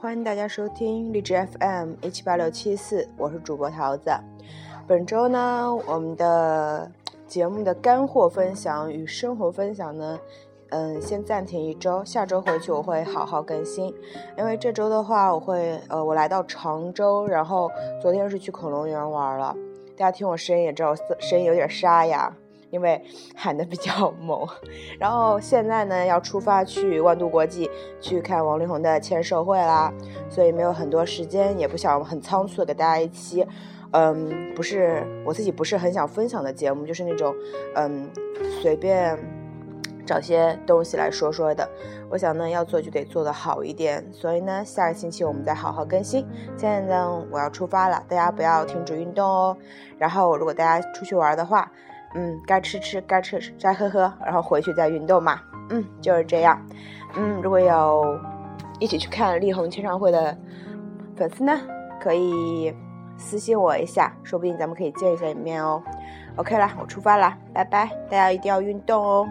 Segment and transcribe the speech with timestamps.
[0.00, 4.12] 欢迎大家收听荔枝 FM 一七八六七四，我是主播桃子。
[4.86, 6.88] 本周呢，我们的
[7.26, 10.16] 节目的干货分享与生活分享呢，
[10.68, 13.92] 嗯，先暂停一周，下周回去我会好好更新。
[14.36, 17.68] 因为这周的话，我会呃，我来到常州，然后
[18.00, 19.52] 昨天是去恐龙园玩了。
[19.96, 22.32] 大家听我声音也知道，声音有点沙哑。
[22.70, 23.02] 因为
[23.34, 24.46] 喊的比较猛，
[24.98, 29.90] 然后现在呢要出发去万都国际去看王力宏的签售会啦，
[30.28, 33.46] 所以没有很多时间，也不想很仓促的给大家一期，
[33.92, 37.34] 嗯，不是我自己不是很想分享的节目，就是那种
[37.74, 38.10] 嗯
[38.60, 39.18] 随便
[40.04, 41.66] 找些东西来说说的。
[42.10, 46.26] 我想呢要做就得做的好一点，所以呢下个星期我们再好好更新。
[46.56, 49.56] 现在呢我要出发了，大家不要停止运动哦。
[49.96, 51.72] 然后如果大家出去玩的话。
[52.14, 55.40] 嗯，该吃吃，该吃吃，该喝喝，然后回去再运动嘛。
[55.70, 56.60] 嗯，就是这样。
[57.16, 58.18] 嗯，如果有
[58.80, 60.36] 一起去看力宏签唱会的
[61.16, 61.60] 粉丝呢，
[62.00, 62.74] 可以
[63.16, 65.82] 私信我一下，说不定咱们可以见一下一面哦。
[66.36, 69.26] OK 啦，我出发啦，拜拜，大家一定要运动哦。